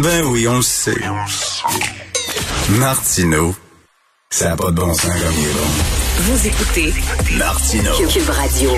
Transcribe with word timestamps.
Ben 0.00 0.24
oui, 0.24 0.48
on 0.48 0.56
le 0.56 0.62
sait. 0.62 0.96
Martineau, 2.78 3.54
ça 4.30 4.48
n'a 4.48 4.56
pas 4.56 4.70
de 4.70 4.76
bon 4.76 4.94
sens 4.94 5.04
comme 5.04 5.34
il 5.36 5.44
est 5.44 5.52
bon. 5.52 5.68
Vous 6.20 6.46
écoutez 6.46 6.94
Martineau. 7.36 7.92
Cube 8.08 8.30
Radio. 8.30 8.70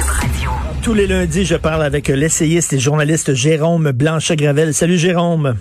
Tous 0.83 0.93
les 0.93 1.07
lundis, 1.07 1.45
je 1.45 1.55
parle 1.55 1.85
avec 1.85 2.09
l'essayiste 2.09 2.73
et 2.73 2.81
journaliste 2.81 3.33
Jérôme 3.33 3.93
Blanchet-Gravel. 3.93 4.75
Salut 4.75 4.99
Jérôme. 4.99 5.57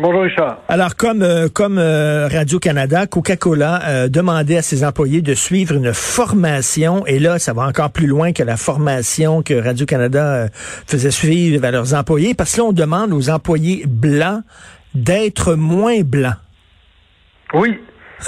Bonjour 0.00 0.22
Richard. 0.22 0.58
Alors, 0.68 0.94
comme, 0.94 1.22
euh, 1.22 1.48
comme 1.52 1.78
euh, 1.78 2.28
Radio-Canada, 2.28 3.06
Coca-Cola 3.06 3.80
euh, 3.88 4.08
demandait 4.08 4.58
à 4.58 4.62
ses 4.62 4.84
employés 4.84 5.22
de 5.22 5.34
suivre 5.34 5.74
une 5.74 5.92
formation, 5.92 7.04
et 7.06 7.18
là, 7.18 7.40
ça 7.40 7.52
va 7.52 7.62
encore 7.62 7.90
plus 7.90 8.06
loin 8.06 8.32
que 8.32 8.44
la 8.44 8.56
formation 8.56 9.42
que 9.42 9.54
Radio-Canada 9.54 10.24
euh, 10.24 10.48
faisait 10.86 11.10
suivre 11.10 11.64
à 11.64 11.72
leurs 11.72 11.94
employés, 11.94 12.34
parce 12.34 12.54
que 12.54 12.60
là, 12.60 12.66
on 12.68 12.72
demande 12.72 13.12
aux 13.12 13.28
employés 13.28 13.84
blancs 13.88 14.42
d'être 14.94 15.54
moins 15.54 16.02
blancs. 16.02 16.36
Oui. 17.54 17.78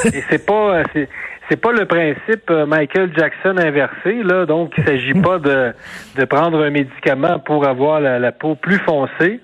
Et 0.04 0.22
c'est 0.30 0.46
pas 0.46 0.78
euh, 0.78 0.84
c'est 0.92 1.08
c'est 1.48 1.56
pas 1.56 1.72
le 1.72 1.84
principe 1.84 2.48
euh, 2.50 2.64
Michael 2.64 3.10
Jackson 3.16 3.56
inversé 3.58 4.22
là, 4.22 4.46
donc 4.46 4.72
il 4.78 4.84
s'agit 4.84 5.14
pas 5.22 5.38
de 5.38 5.72
de 6.16 6.24
prendre 6.24 6.62
un 6.62 6.70
médicament 6.70 7.40
pour 7.40 7.66
avoir 7.66 8.00
la, 8.00 8.18
la 8.18 8.32
peau 8.32 8.54
plus 8.54 8.78
foncée. 8.78 9.40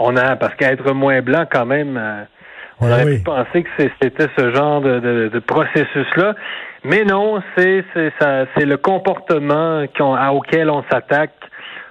On 0.00 0.16
a 0.16 0.34
parce 0.36 0.54
qu'être 0.54 0.92
moins 0.94 1.20
blanc 1.20 1.44
quand 1.50 1.66
même 1.66 1.96
euh, 1.96 2.22
on 2.80 2.86
Ah 2.88 2.92
aurait 2.94 3.04
oui. 3.04 3.18
pu 3.18 3.24
penser 3.24 3.62
que 3.62 3.68
c'était 4.00 4.26
ce 4.38 4.50
genre 4.54 4.80
de, 4.80 4.98
de, 5.00 5.28
de 5.28 5.38
processus-là. 5.38 6.34
Mais 6.82 7.04
non, 7.04 7.42
c'est 7.54 7.84
c'est 7.92 8.10
ça- 8.18 8.46
c'est 8.56 8.64
le 8.64 8.78
comportement 8.78 9.84
qu'on- 9.96 10.14
à- 10.14 10.30
auquel 10.32 10.70
on 10.70 10.82
s'attaque, 10.90 11.34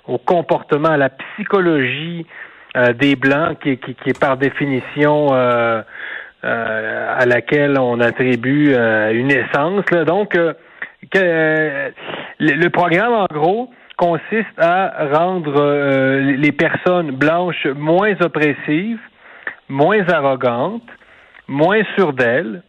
au 0.08 0.18
comportement, 0.18 0.90
à 0.90 0.98
la 0.98 1.10
psychologie 1.10 2.26
euh, 2.76 2.94
des 2.94 3.16
Blancs, 3.16 3.60
qui, 3.62 3.78
qui, 3.78 3.94
qui 3.96 4.10
est 4.10 4.20
par 4.20 4.38
définition 4.38 5.28
euh, 5.32 5.82
euh, 6.44 7.16
à 7.18 7.26
laquelle 7.28 7.78
on 7.80 8.00
attribue 8.00 8.74
euh, 8.74 9.12
une 9.12 9.32
essence. 9.32 9.84
là. 9.92 10.06
Donc, 10.06 10.36
euh, 10.36 10.54
que, 11.12 11.20
euh, 11.20 11.90
le, 12.40 12.54
le 12.54 12.70
programme, 12.72 13.14
en 13.14 13.26
gros, 13.32 13.72
consiste 14.00 14.58
à 14.58 15.10
rendre 15.14 15.56
euh, 15.58 16.22
les 16.38 16.54
personnes 16.54 17.12
blanches 17.12 17.68
moins 17.76 18.14
oppressives, 18.22 19.02
moins 19.68 20.08
arrogantes, 20.08 20.90
moins 21.50 21.82
sûres 21.96 22.14
d'elles, 22.14 22.64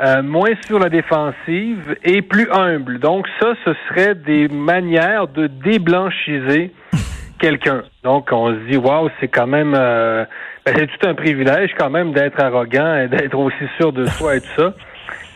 euh, 0.00 0.22
moins 0.22 0.54
sur 0.66 0.78
la 0.78 0.88
défensive 0.88 1.94
et 2.02 2.22
plus 2.22 2.50
humbles. 2.50 2.98
Donc 3.00 3.28
ça, 3.38 3.52
ce 3.66 3.74
serait 3.86 4.14
des 4.14 4.48
manières 4.48 5.28
de 5.28 5.46
déblanchiser 5.46 6.72
quelqu'un. 7.38 7.82
Donc 8.02 8.30
on 8.32 8.48
se 8.54 8.70
dit, 8.70 8.78
waouh, 8.78 9.10
c'est 9.20 9.28
quand 9.28 9.46
même, 9.46 9.74
euh, 9.76 10.24
ben, 10.64 10.74
c'est 10.74 10.86
tout 10.86 11.06
un 11.06 11.14
privilège 11.14 11.72
quand 11.78 11.90
même 11.90 12.14
d'être 12.14 12.42
arrogant 12.42 12.96
et 12.96 13.08
d'être 13.08 13.38
aussi 13.38 13.68
sûr 13.78 13.92
de 13.92 14.06
soi 14.06 14.36
et 14.36 14.40
tout 14.40 14.54
ça. 14.56 14.72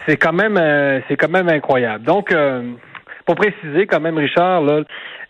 C'est 0.06 0.16
quand 0.16 0.32
même, 0.32 0.56
euh, 0.56 1.00
c'est 1.08 1.16
quand 1.16 1.30
même 1.30 1.50
incroyable. 1.50 2.04
Donc 2.04 2.32
euh, 2.32 2.62
pour 3.26 3.34
préciser 3.34 3.86
quand 3.86 4.00
même, 4.00 4.16
Richard, 4.16 4.62
là, 4.62 4.80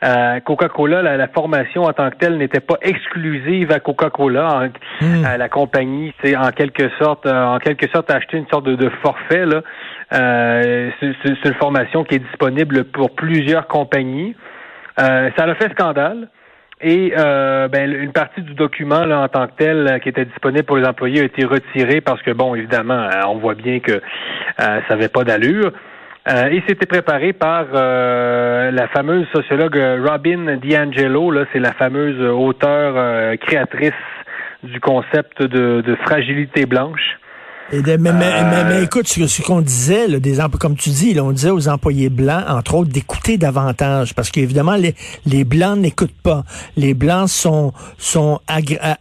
euh, 0.04 0.40
Coca-Cola, 0.40 1.00
la, 1.02 1.16
la 1.16 1.28
formation 1.28 1.84
en 1.84 1.92
tant 1.94 2.10
que 2.10 2.16
telle 2.16 2.36
n'était 2.36 2.60
pas 2.60 2.76
exclusive 2.82 3.72
à 3.72 3.80
Coca-Cola. 3.80 4.46
En- 4.54 4.68
euh, 5.24 5.36
la 5.38 5.48
compagnie, 5.48 6.12
c'est 6.22 6.36
en 6.36 6.50
quelque 6.50 6.90
sorte, 7.00 7.24
euh, 7.26 7.44
en 7.46 7.58
quelque 7.58 7.88
sorte, 7.88 8.10
acheté 8.10 8.36
une 8.36 8.46
sorte 8.48 8.66
de, 8.66 8.76
de 8.76 8.90
forfait. 9.02 9.46
Là. 9.46 9.62
Euh, 10.12 10.90
c'est, 11.00 11.12
c'est- 11.24 11.48
une 11.48 11.54
formation 11.54 12.04
qui 12.04 12.16
est 12.16 12.18
disponible 12.20 12.84
pour 12.84 13.14
plusieurs 13.14 13.66
compagnies. 13.66 14.36
Euh, 15.00 15.30
ça 15.36 15.44
a 15.44 15.54
fait 15.54 15.72
scandale. 15.72 16.28
Et 16.82 17.14
euh, 17.16 17.68
ben, 17.68 17.90
une 17.90 18.12
partie 18.12 18.42
du 18.42 18.52
document 18.52 19.06
là, 19.06 19.20
en 19.22 19.28
tant 19.28 19.46
que 19.46 19.52
tel 19.56 19.98
qui 20.02 20.10
était 20.10 20.26
disponible 20.26 20.64
pour 20.64 20.76
les 20.76 20.86
employés 20.86 21.22
a 21.22 21.24
été 21.24 21.46
retirée 21.46 22.02
parce 22.02 22.20
que, 22.20 22.32
bon, 22.32 22.54
évidemment, 22.54 23.08
on 23.28 23.36
voit 23.36 23.54
bien 23.54 23.80
que 23.80 23.92
euh, 23.92 24.00
ça 24.58 24.82
n'avait 24.90 25.08
pas 25.08 25.24
d'allure. 25.24 25.72
Euh, 26.28 26.46
et 26.50 26.62
c'était 26.66 26.86
préparé 26.86 27.32
par 27.32 27.66
euh, 27.72 28.70
la 28.72 28.88
fameuse 28.88 29.26
sociologue 29.32 29.76
euh, 29.78 30.04
Robin 30.04 30.56
DiAngelo. 30.56 31.30
Là, 31.30 31.44
c'est 31.52 31.60
la 31.60 31.72
fameuse 31.72 32.20
auteure 32.20 32.94
euh, 32.96 33.36
créatrice 33.36 33.92
du 34.64 34.80
concept 34.80 35.40
de, 35.42 35.82
de 35.82 35.94
fragilité 36.04 36.66
blanche. 36.66 37.18
Et 37.72 37.80
de- 37.82 37.96
mais, 37.96 38.12
mais- 38.12 38.24
Euh, 38.26 38.42
mais- 38.50 38.64
mais 38.78 38.82
écoute, 38.84 39.06
ce, 39.06 39.26
ce 39.28 39.42
qu'on 39.42 39.60
disait, 39.60 40.08
là, 40.08 40.18
des 40.18 40.38
comme 40.60 40.76
tu 40.76 40.90
dis, 40.90 41.14
là, 41.14 41.22
on 41.22 41.30
disait 41.32 41.50
aux 41.50 41.68
employés 41.68 42.08
blancs, 42.10 42.42
entre 42.48 42.74
autres, 42.76 42.90
d'écouter 42.90 43.38
davantage, 43.38 44.14
parce 44.14 44.30
qu'évidemment, 44.30 44.74
les, 44.76 44.94
les 45.26 45.44
blancs 45.44 45.78
n'écoutent 45.78 46.20
pas. 46.24 46.42
Les 46.76 46.94
blancs 46.94 47.28
sont, 47.28 47.72
sont 47.98 48.40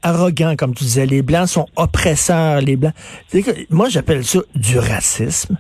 arrogants, 0.04 0.56
comme 0.58 0.76
tu 0.76 0.84
disais. 0.84 1.06
Les 1.08 1.22
blancs 1.24 1.48
sont 1.48 1.66
oppresseurs. 1.76 2.62
Les 2.62 2.76
blancs. 2.76 2.94
Moi, 3.72 3.90
j'appelle 3.90 4.24
ça 4.24 4.40
du 4.56 4.78
racisme. 4.78 5.58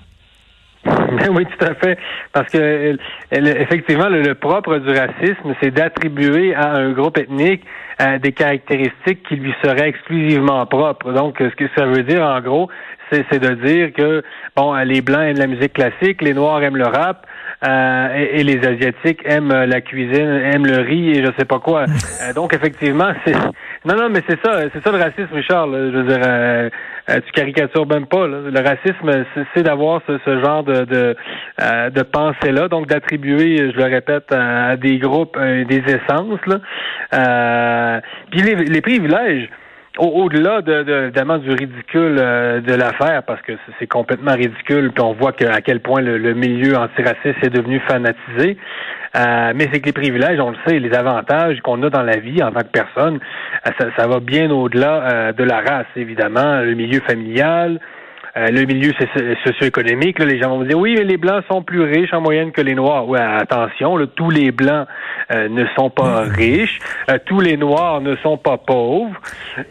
Ben 1.17 1.29
oui, 1.35 1.45
tout 1.45 1.65
à 1.65 1.73
fait. 1.75 1.97
Parce 2.33 2.49
que 2.51 2.57
euh, 2.57 2.95
effectivement, 3.31 4.09
le, 4.09 4.21
le 4.21 4.35
propre 4.35 4.77
du 4.77 4.89
racisme, 4.89 5.53
c'est 5.61 5.71
d'attribuer 5.71 6.53
à 6.55 6.73
un 6.73 6.91
groupe 6.91 7.17
ethnique 7.17 7.63
euh, 8.01 8.17
des 8.19 8.31
caractéristiques 8.31 9.23
qui 9.27 9.35
lui 9.35 9.53
seraient 9.63 9.89
exclusivement 9.89 10.65
propres. 10.65 11.11
Donc, 11.11 11.37
ce 11.39 11.55
que 11.55 11.65
ça 11.77 11.85
veut 11.85 12.03
dire, 12.03 12.21
en 12.23 12.41
gros, 12.41 12.69
c'est 13.11 13.39
de 13.39 13.53
dire 13.65 13.93
que 13.93 14.23
bon, 14.55 14.75
euh, 14.75 14.83
les 14.83 15.01
blancs 15.01 15.21
aiment 15.21 15.37
la 15.37 15.47
musique 15.47 15.73
classique, 15.73 16.21
les 16.21 16.33
noirs 16.33 16.61
aiment 16.63 16.77
le 16.77 16.87
rap, 16.87 17.25
euh, 17.67 18.07
et, 18.15 18.39
et 18.39 18.43
les 18.43 18.65
asiatiques 18.65 19.21
aiment 19.25 19.51
euh, 19.51 19.65
la 19.65 19.81
cuisine, 19.81 20.41
aiment 20.53 20.65
le 20.65 20.81
riz 20.81 21.11
et 21.11 21.23
je 21.25 21.31
sais 21.37 21.45
pas 21.45 21.59
quoi. 21.59 21.85
Euh, 22.23 22.33
donc, 22.33 22.53
effectivement, 22.53 23.11
c'est 23.25 23.33
non, 23.85 23.95
non, 23.97 24.09
mais 24.09 24.21
c'est 24.27 24.39
ça, 24.43 24.61
c'est 24.73 24.81
ça 24.81 24.91
le 24.91 24.97
racisme, 24.97 25.33
Richard. 25.33 25.67
là. 25.67 25.91
Je 25.91 25.97
veux 25.97 26.03
dire, 26.03 26.71
euh, 27.09 27.19
tu 27.25 27.31
caricatures 27.31 27.85
même 27.87 28.05
pas. 28.07 28.27
là. 28.27 28.37
Le 28.49 28.59
racisme, 28.61 29.25
c'est- 29.53 29.63
d'avoir 29.63 30.01
ce, 30.07 30.17
genre 30.43 30.63
de 30.63 30.85
de, 30.85 31.15
euh, 31.61 31.89
de 31.89 32.01
pensée-là, 32.03 32.67
donc 32.67 32.87
d'attribuer, 32.87 33.71
je 33.71 33.77
le 33.77 33.83
répète, 33.85 34.31
à, 34.31 34.67
à 34.69 34.75
des 34.77 34.97
groupes 34.97 35.37
euh, 35.37 35.63
des 35.65 35.83
essences. 35.87 36.39
Là. 36.47 36.59
Euh, 37.13 38.01
puis 38.31 38.41
les, 38.41 38.55
les 38.55 38.81
privilèges. 38.81 39.49
Au- 39.97 40.23
Au-delà 40.23 40.61
de, 40.61 40.83
de, 40.83 40.93
évidemment 41.03 41.37
du 41.37 41.49
ridicule 41.51 42.17
euh, 42.19 42.59
de 42.61 42.73
l'affaire, 42.73 43.23
parce 43.23 43.41
que 43.41 43.53
c'est- 43.53 43.73
c'est 43.79 43.87
complètement 43.87 44.33
ridicule, 44.33 44.91
puis 44.93 45.03
on 45.03 45.13
voit 45.13 45.31
que, 45.31 45.45
à 45.45 45.61
quel 45.61 45.79
point 45.79 46.01
le, 46.01 46.17
le 46.17 46.33
milieu 46.33 46.75
antiraciste 46.77 47.43
est 47.43 47.49
devenu 47.49 47.79
fanatisé. 47.87 48.57
Euh, 49.15 49.53
mais 49.55 49.69
c'est 49.71 49.79
que 49.79 49.85
les 49.85 49.93
privilèges, 49.93 50.39
on 50.41 50.49
le 50.51 50.57
sait, 50.67 50.79
les 50.79 50.93
avantages 50.93 51.61
qu'on 51.61 51.81
a 51.83 51.89
dans 51.89 52.03
la 52.03 52.17
vie 52.17 52.43
en 52.43 52.51
tant 52.51 52.59
que 52.61 52.71
personne, 52.73 53.19
euh, 53.65 53.71
ça, 53.79 53.87
ça 53.97 54.07
va 54.07 54.19
bien 54.19 54.51
au-delà 54.51 55.03
euh, 55.07 55.31
de 55.31 55.43
la 55.45 55.61
race, 55.61 55.87
évidemment, 55.95 56.59
le 56.59 56.73
milieu 56.73 56.99
familial, 56.99 57.79
euh, 58.37 58.47
le 58.49 58.65
milieu 58.65 58.91
socio- 58.93 59.35
socio-économique. 59.45 60.19
Là, 60.19 60.25
les 60.25 60.39
gens 60.39 60.49
vont 60.49 60.59
me 60.59 60.67
dire 60.67 60.77
oui, 60.77 60.95
mais 60.97 61.03
les 61.03 61.17
blancs 61.17 61.43
sont 61.49 61.61
plus 61.63 61.81
riches 61.81 62.13
en 62.13 62.21
moyenne 62.21 62.51
que 62.51 62.61
les 62.61 62.75
noirs. 62.75 63.07
Ouais, 63.07 63.19
attention, 63.19 63.95
là, 63.97 64.05
tous 64.15 64.29
les 64.29 64.51
blancs 64.51 64.87
euh, 65.31 65.47
ne 65.49 65.65
sont 65.75 65.89
pas 65.89 66.21
riches, 66.21 66.79
euh, 67.09 67.17
tous 67.25 67.39
les 67.39 67.57
noirs 67.57 68.01
ne 68.01 68.15
sont 68.17 68.37
pas 68.37 68.57
pauvres. 68.57 69.11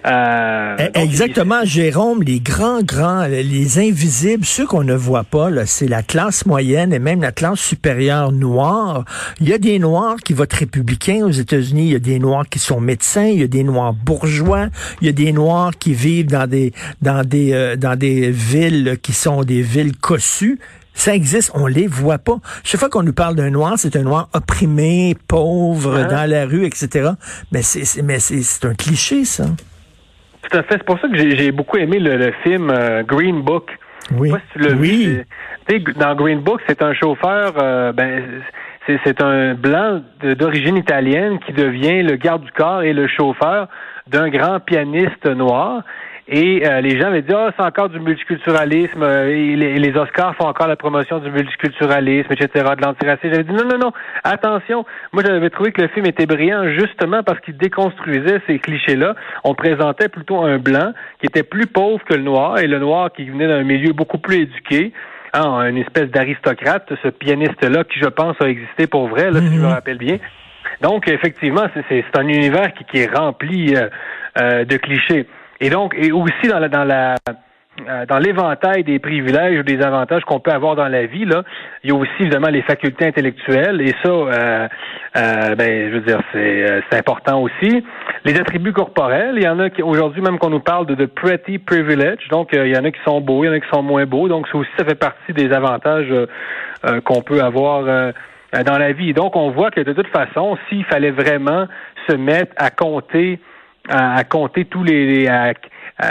Euh, 0.06 0.76
Eh, 0.78 0.84
donc, 0.90 1.04
Exactement, 1.04 1.60
Jérôme, 1.64 2.22
les 2.22 2.40
grands, 2.40 2.82
grands, 2.82 3.26
les 3.26 3.78
invisibles, 3.78 4.44
ceux 4.44 4.66
qu'on 4.66 4.82
ne 4.84 4.94
voit 4.94 5.24
pas, 5.24 5.50
là, 5.50 5.66
c'est 5.66 5.86
la 5.88 6.02
classe 6.02 6.46
moyenne 6.46 6.92
et 6.92 6.98
même 6.98 7.20
la 7.20 7.32
classe 7.32 7.60
supérieure 7.60 8.32
noire. 8.32 9.04
Il 9.40 9.48
y 9.48 9.52
a 9.52 9.58
des 9.58 9.78
noirs 9.78 10.16
qui 10.24 10.32
votent 10.32 10.52
républicains 10.52 11.24
aux 11.24 11.30
États-Unis, 11.30 11.86
il 11.86 11.92
y 11.92 11.96
a 11.96 11.98
des 12.00 12.18
noirs 12.18 12.48
qui 12.48 12.58
sont 12.58 12.80
médecins, 12.80 13.26
il 13.26 13.40
y 13.40 13.44
a 13.44 13.46
des 13.46 13.62
noirs 13.64 13.92
bourgeois, 13.92 14.66
il 15.00 15.06
y 15.06 15.10
a 15.10 15.12
des 15.12 15.32
noirs 15.32 15.72
qui 15.78 15.92
vivent 15.92 16.28
dans 16.30 16.48
des 16.48 16.72
dans 17.02 17.22
des 17.26 17.52
euh, 17.52 17.76
dans 17.76 17.96
des 17.96 18.30
villes 18.30 18.53
qui 19.02 19.12
sont 19.12 19.42
des 19.42 19.62
villes 19.62 19.96
cossues. 19.96 20.58
Ça 20.96 21.12
existe, 21.14 21.50
on 21.54 21.66
les 21.66 21.88
voit 21.88 22.18
pas. 22.18 22.36
Chaque 22.62 22.78
fois 22.78 22.88
qu'on 22.88 23.02
nous 23.02 23.12
parle 23.12 23.34
d'un 23.34 23.50
noir, 23.50 23.74
c'est 23.76 23.96
un 23.96 24.02
noir 24.02 24.28
opprimé, 24.32 25.16
pauvre, 25.26 25.96
Hein? 25.96 26.08
dans 26.08 26.30
la 26.30 26.46
rue, 26.46 26.64
etc. 26.64 27.10
Mais 27.52 27.62
c'est 27.62 28.00
mais 28.02 28.18
un 28.62 28.74
cliché, 28.74 29.24
ça. 29.24 29.44
Tout 30.42 30.56
à 30.56 30.62
fait. 30.62 30.74
C'est 30.74 30.84
pour 30.84 31.00
ça 31.00 31.08
que 31.08 31.16
j'ai 31.16 31.50
beaucoup 31.50 31.78
aimé 31.78 31.98
le, 31.98 32.16
le 32.16 32.32
film 32.44 32.70
euh, 32.70 33.02
Green 33.02 33.42
Book. 33.42 33.70
Oui. 34.16 34.30
Pas 34.30 34.38
si 34.38 34.44
tu 34.52 34.58
l'as 34.60 34.74
oui. 34.74 35.22
vu. 35.68 35.94
Dans 35.96 36.14
Green 36.14 36.40
Book, 36.40 36.60
c'est 36.68 36.82
un 36.82 36.92
chauffeur, 36.94 37.54
euh, 37.60 37.90
ben, 37.92 38.22
c'est 38.86 39.20
un 39.22 39.54
blanc 39.54 40.02
d'origine 40.22 40.76
italienne 40.76 41.38
qui 41.46 41.52
devient 41.54 42.02
le 42.02 42.16
garde 42.16 42.44
du 42.44 42.52
corps 42.52 42.82
et 42.82 42.92
le 42.92 43.08
chauffeur 43.08 43.66
d'un 44.06 44.28
grand 44.28 44.60
pianiste 44.60 45.24
noir. 45.26 45.82
Et 46.26 46.66
euh, 46.66 46.80
les 46.80 46.98
gens 46.98 47.08
avaient 47.08 47.20
dit, 47.20 47.34
ah, 47.34 47.50
c'est 47.54 47.62
encore 47.62 47.90
du 47.90 48.00
multiculturalisme, 48.00 49.02
euh, 49.02 49.28
et 49.28 49.56
les, 49.56 49.96
Oscars 49.96 50.34
font 50.36 50.46
encore 50.46 50.68
la 50.68 50.76
promotion 50.76 51.18
du 51.18 51.30
multiculturalisme, 51.30 52.32
etc., 52.32 52.48
de 52.76 52.82
l'antiracisme. 52.82 53.30
J'avais 53.30 53.44
dit, 53.44 53.52
non, 53.52 53.64
non, 53.64 53.76
non, 53.76 53.92
attention. 54.22 54.86
Moi, 55.12 55.22
j'avais 55.24 55.50
trouvé 55.50 55.72
que 55.72 55.82
le 55.82 55.88
film 55.88 56.06
était 56.06 56.24
brillant 56.24 56.66
justement 56.70 57.22
parce 57.22 57.40
qu'il 57.40 57.58
déconstruisait 57.58 58.40
ces 58.46 58.58
clichés-là. 58.58 59.14
On 59.44 59.54
présentait 59.54 60.08
plutôt 60.08 60.42
un 60.42 60.56
blanc 60.58 60.92
qui 61.20 61.26
était 61.26 61.42
plus 61.42 61.66
pauvre 61.66 62.02
que 62.04 62.14
le 62.14 62.22
noir, 62.22 62.58
et 62.58 62.68
le 62.68 62.78
noir 62.78 63.12
qui 63.12 63.28
venait 63.28 63.46
d'un 63.46 63.62
milieu 63.62 63.92
beaucoup 63.92 64.18
plus 64.18 64.42
éduqué. 64.42 64.92
Hein, 65.34 65.68
une 65.68 65.78
espèce 65.78 66.10
d'aristocrate, 66.10 66.90
ce 67.02 67.08
pianiste-là, 67.08 67.84
qui, 67.84 67.98
je 67.98 68.06
pense, 68.06 68.36
a 68.40 68.48
existé 68.48 68.86
pour 68.86 69.08
vrai, 69.08 69.30
là, 69.30 69.40
si 69.40 69.46
je 69.48 69.60
me 69.60 69.66
mhm. 69.66 69.72
rappelle 69.72 69.98
bien. 69.98 70.18
Donc, 70.80 71.06
effectivement, 71.08 71.66
c'est 71.88 72.04
un 72.16 72.28
univers 72.28 72.72
qui, 72.72 72.98
est 72.98 73.14
rempli 73.14 73.74
euh, 73.76 74.64
de 74.64 74.76
clichés. 74.76 75.26
Et 75.60 75.70
donc, 75.70 75.94
et 75.96 76.12
aussi 76.12 76.48
dans 76.48 76.58
la, 76.58 76.68
dans 76.68 76.84
la 76.84 77.16
euh, 77.88 78.06
dans 78.06 78.18
l'éventail 78.18 78.84
des 78.84 79.00
privilèges 79.00 79.58
ou 79.58 79.62
des 79.64 79.82
avantages 79.82 80.22
qu'on 80.24 80.38
peut 80.38 80.52
avoir 80.52 80.76
dans 80.76 80.86
la 80.86 81.06
vie, 81.06 81.24
là, 81.24 81.42
il 81.82 81.90
y 81.90 81.92
a 81.92 81.96
aussi 81.96 82.12
évidemment 82.20 82.48
les 82.48 82.62
facultés 82.62 83.04
intellectuelles 83.04 83.80
et 83.80 83.92
ça, 84.00 84.10
euh, 84.10 84.68
euh, 85.16 85.54
ben, 85.56 85.90
je 85.90 85.94
veux 85.96 86.00
dire, 86.02 86.20
c'est, 86.32 86.82
c'est 86.88 86.98
important 86.98 87.42
aussi. 87.42 87.84
Les 88.24 88.38
attributs 88.38 88.72
corporels, 88.72 89.34
il 89.36 89.42
y 89.42 89.48
en 89.48 89.58
a 89.58 89.70
qui 89.70 89.82
aujourd'hui 89.82 90.22
même 90.22 90.38
qu'on 90.38 90.50
nous 90.50 90.60
parle 90.60 90.86
de, 90.86 90.94
de 90.94 91.06
pretty 91.06 91.58
privilege, 91.58 92.28
donc 92.30 92.50
il 92.52 92.68
y 92.68 92.78
en 92.78 92.84
a 92.84 92.92
qui 92.92 93.00
sont 93.04 93.20
beaux, 93.20 93.42
il 93.42 93.48
y 93.48 93.50
en 93.50 93.54
a 93.54 93.58
qui 93.58 93.68
sont 93.72 93.82
moins 93.82 94.06
beaux, 94.06 94.28
donc 94.28 94.46
ça 94.46 94.56
aussi 94.56 94.70
ça 94.78 94.84
fait 94.84 94.94
partie 94.94 95.32
des 95.32 95.52
avantages 95.52 96.14
qu'on 97.04 97.22
peut 97.22 97.42
avoir 97.42 98.12
dans 98.64 98.78
la 98.78 98.92
vie. 98.92 99.12
Donc 99.14 99.34
on 99.34 99.50
voit 99.50 99.72
que 99.72 99.80
de 99.80 99.92
toute 99.92 100.08
façon, 100.08 100.56
s'il 100.68 100.84
fallait 100.84 101.10
vraiment 101.10 101.66
se 102.08 102.14
mettre 102.14 102.52
à 102.56 102.70
compter 102.70 103.40
à, 103.88 104.24
compter 104.24 104.64
tous 104.64 104.82
les, 104.82 105.28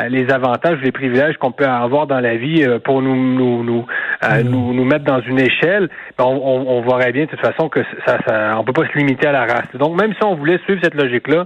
les 0.10 0.32
avantages, 0.32 0.80
les 0.82 0.92
privilèges 0.92 1.38
qu'on 1.38 1.52
peut 1.52 1.66
avoir 1.66 2.08
dans 2.08 2.20
la 2.20 2.36
vie 2.36 2.64
euh, 2.64 2.80
pour 2.80 3.02
nous 3.02 3.16
nous 3.16 3.64
nous, 3.64 3.86
euh, 4.24 4.44
mm. 4.44 4.48
nous, 4.48 4.74
nous 4.74 4.86
mettre 4.86 5.06
dans 5.06 5.22
une 5.22 5.40
échelle, 5.40 5.90
ben, 6.18 6.26
on, 6.26 6.36
on, 6.36 6.78
on, 6.78 6.82
verrait 6.82 7.12
bien 7.12 7.26
de 7.26 7.30
toute 7.30 7.40
façon 7.40 7.70
que 7.70 7.82
ça, 8.06 8.18
ça 8.28 8.56
on 8.60 8.64
peut 8.64 8.74
pas 8.74 8.88
se 8.88 8.98
limiter 8.98 9.28
à 9.28 9.32
la 9.32 9.46
race. 9.46 9.76
Donc 9.76 10.00
même 10.00 10.14
si 10.14 10.24
on 10.24 10.36
voulait 10.36 10.60
suivre 10.60 10.80
cette 10.84 10.96
logique 10.96 11.28
là, 11.28 11.46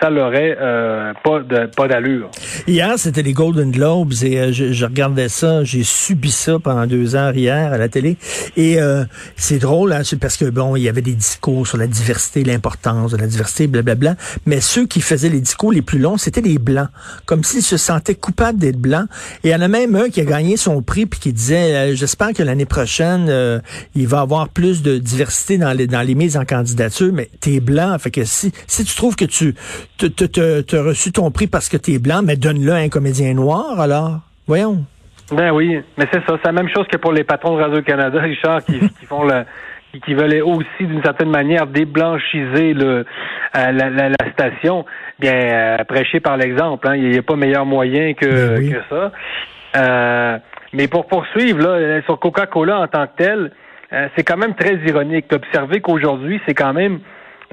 ça 0.00 0.10
n'aurait 0.10 0.56
euh, 0.60 1.12
pas 1.24 1.40
de 1.40 1.66
pas 1.66 1.88
d'allure. 1.88 2.30
Hier, 2.66 2.92
c'était 2.96 3.22
les 3.22 3.32
Golden 3.32 3.70
Globes 3.70 4.12
et 4.22 4.38
euh, 4.38 4.52
je, 4.52 4.84
regardais 4.84 5.28
ça, 5.28 5.64
j'ai 5.64 5.82
subi 5.82 6.30
ça 6.30 6.58
pendant 6.58 6.86
deux 6.86 7.16
heures 7.16 7.34
hier 7.34 7.72
à 7.72 7.78
la 7.78 7.88
télé. 7.88 8.16
Et 8.56 8.80
euh, 8.80 9.04
c'est 9.36 9.58
drôle 9.58 9.92
hein, 9.92 10.02
parce 10.20 10.36
que 10.36 10.44
bon, 10.46 10.76
il 10.76 10.82
y 10.82 10.88
avait 10.88 11.02
des 11.02 11.14
discours 11.14 11.66
sur 11.66 11.78
la 11.78 11.86
diversité, 11.86 12.44
l'importance 12.44 13.12
de 13.12 13.16
la 13.16 13.26
diversité, 13.26 13.66
blablabla, 13.66 14.16
mais 14.46 14.60
ceux 14.60 14.86
qui 14.86 15.00
faisaient 15.00 15.28
les 15.28 15.40
discours 15.40 15.72
les 15.72 15.82
plus 15.82 15.98
longs, 15.98 16.16
c'était 16.16 16.40
les 16.40 16.58
blancs, 16.58 16.88
comme 17.26 17.42
s'ils 17.42 17.62
se 17.62 17.76
sentaient 17.76 18.14
coupables 18.14 18.58
d'être 18.58 18.78
blancs. 18.78 19.08
Et 19.42 19.48
il 19.48 19.50
y 19.50 19.54
en 19.54 19.60
a 19.60 19.68
même 19.68 19.96
un 19.96 20.08
qui 20.10 20.20
a 20.20 20.24
gagné 20.24 20.56
son 20.56 20.80
prix 20.82 21.06
puis 21.06 21.18
qui 21.18 21.32
disait, 21.32 21.96
j'espère 21.96 22.32
que 22.32 22.42
l'année 22.42 22.66
prochaine, 22.66 23.62
il 23.94 24.06
va 24.06 24.20
avoir 24.20 24.48
plus 24.48 24.82
de 24.82 24.98
diversité 24.98 25.58
dans 25.58 25.72
les 25.72 25.86
dans 25.86 26.02
les 26.02 26.14
mises 26.14 26.36
en 26.36 26.44
candidature, 26.44 27.10
mais 27.12 27.30
t'es 27.40 27.60
blanc, 27.60 27.98
fait 27.98 28.10
que 28.10 28.24
si 28.24 28.52
si 28.66 28.84
tu 28.84 28.94
trouves 28.94 29.16
que 29.16 29.24
tu 29.24 29.54
tu 29.98 30.76
as 30.76 30.82
reçu 30.82 31.12
ton 31.12 31.30
prix 31.30 31.46
parce 31.46 31.68
que 31.68 31.76
tu 31.76 31.92
es 31.92 31.98
blanc, 31.98 32.22
mais 32.24 32.36
donne-le 32.36 32.72
à 32.72 32.76
un 32.76 32.88
comédien 32.88 33.34
noir, 33.34 33.80
alors. 33.80 34.20
Voyons. 34.46 34.84
Ben 35.30 35.50
oui, 35.52 35.78
mais 35.98 36.06
c'est 36.10 36.24
ça. 36.26 36.38
C'est 36.42 36.46
la 36.46 36.52
même 36.52 36.70
chose 36.70 36.86
que 36.90 36.96
pour 36.96 37.12
les 37.12 37.24
patrons 37.24 37.56
de 37.56 37.62
Radio-Canada, 37.62 38.18
Richard, 38.20 38.64
qui, 38.64 38.80
qui 39.00 39.06
font 39.06 39.24
le 39.24 39.44
qui 40.04 40.14
veulent 40.14 40.42
aussi, 40.42 40.86
d'une 40.86 41.02
certaine 41.02 41.30
manière, 41.30 41.66
déblanchiser 41.66 42.74
le, 42.74 43.04
euh, 43.56 43.72
la, 43.72 44.30
station, 44.32 44.84
bien 45.18 45.34
euh, 45.34 45.84
prêcher 45.84 46.20
par 46.20 46.36
l'exemple. 46.36 46.86
Hein. 46.88 46.96
Il 46.96 47.10
n'y 47.10 47.18
a 47.18 47.22
pas 47.22 47.36
meilleur 47.36 47.64
moyen 47.64 48.14
que, 48.14 48.56
ben 48.56 48.72
que 48.72 48.80
ça. 48.88 49.12
Euh, 49.76 50.38
mais 50.72 50.88
pour 50.88 51.06
poursuivre, 51.06 51.60
là, 51.60 52.02
sur 52.02 52.18
Coca-Cola 52.18 52.80
en 52.80 52.86
tant 52.86 53.06
que 53.06 53.12
tel, 53.16 53.50
c'est 54.14 54.22
quand 54.22 54.36
même 54.36 54.54
très 54.54 54.74
ironique 54.86 55.30
d'observer 55.30 55.80
qu'aujourd'hui, 55.80 56.40
c'est 56.46 56.52
quand 56.52 56.74
même 56.74 57.00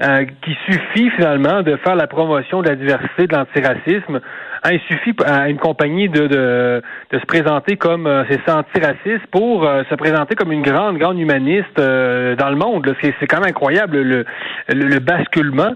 euh, 0.02 0.26
qu'il 0.42 0.56
suffit 0.66 1.10
finalement 1.10 1.62
de 1.62 1.76
faire 1.76 1.96
la 1.96 2.06
promotion 2.06 2.60
de 2.60 2.68
la 2.68 2.76
diversité, 2.76 3.26
de 3.26 3.34
l'antiracisme. 3.34 4.20
Hein, 4.62 4.70
il 4.72 4.80
suffit 4.80 5.14
à 5.24 5.48
une 5.48 5.58
compagnie 5.58 6.08
de, 6.08 6.26
de, 6.26 6.82
de 7.10 7.18
se 7.18 7.24
présenter 7.24 7.76
comme 7.76 8.06
euh, 8.06 8.24
c'est 8.28 8.50
antiraciste 8.50 9.26
pour 9.30 9.64
euh, 9.64 9.84
se 9.88 9.94
présenter 9.94 10.34
comme 10.34 10.52
une 10.52 10.62
grande, 10.62 10.98
grande 10.98 11.18
humaniste 11.18 11.78
euh, 11.78 12.36
dans 12.36 12.50
le 12.50 12.56
monde. 12.56 12.94
C'est 13.00 13.26
quand 13.26 13.40
même 13.40 13.50
incroyable 13.50 14.02
le, 14.02 14.24
le, 14.68 14.98
basculement. 14.98 15.74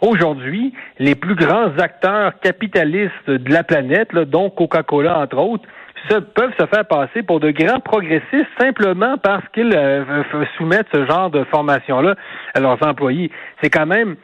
Aujourd'hui, 0.00 0.74
les 0.98 1.14
plus 1.14 1.36
grands 1.36 1.70
acteurs 1.78 2.32
capitalistes 2.40 3.30
de 3.30 3.52
la 3.52 3.62
planète, 3.62 4.12
là, 4.12 4.24
dont 4.24 4.50
Coca-Cola 4.50 5.20
entre 5.20 5.38
autres, 5.38 5.64
se, 6.08 6.18
peuvent 6.18 6.52
se 6.58 6.66
faire 6.66 6.86
passer 6.86 7.22
pour 7.22 7.40
de 7.40 7.50
grands 7.50 7.80
progressistes 7.80 8.48
simplement 8.58 9.16
parce 9.18 9.44
qu'ils 9.54 9.74
euh, 9.74 10.22
soumettent 10.56 10.86
ce 10.92 11.06
genre 11.06 11.30
de 11.30 11.44
formation-là 11.44 12.14
à 12.54 12.60
leurs 12.60 12.82
employés. 12.86 13.30
C'est 13.62 13.70
quand 13.70 13.86
même 13.86 14.16